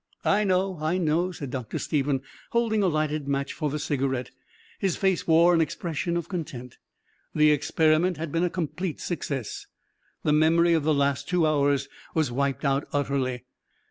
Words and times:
"I 0.25 0.43
know, 0.45 0.79
I 0.81 0.97
know," 0.97 1.31
said 1.31 1.51
Dr. 1.51 1.77
Stephen, 1.77 2.23
holding 2.53 2.81
a 2.81 2.87
lighted 2.87 3.27
match 3.27 3.53
for 3.53 3.69
the 3.69 3.77
cigarette. 3.77 4.31
His 4.79 4.95
face 4.95 5.27
wore 5.27 5.53
an 5.53 5.61
expression 5.61 6.17
of 6.17 6.27
content. 6.27 6.79
The 7.35 7.51
experiment 7.51 8.17
had 8.17 8.31
been 8.31 8.43
a 8.43 8.49
complete 8.49 8.99
success. 8.99 9.67
The 10.23 10.33
memory 10.33 10.73
of 10.73 10.81
the 10.83 10.95
last 10.95 11.29
two 11.29 11.45
hours 11.45 11.87
was 12.15 12.31
wiped 12.31 12.65
out 12.65 12.87
utterly. 12.91 13.43